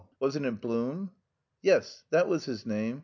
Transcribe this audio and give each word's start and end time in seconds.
_""Wasn't 0.19 0.47
it 0.47 0.59
Blum?" 0.59 1.11
"Yes, 1.61 2.05
that 2.09 2.27
was 2.27 2.45
his 2.45 2.65
name. 2.65 2.99